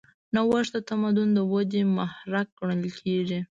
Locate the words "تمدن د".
0.89-1.39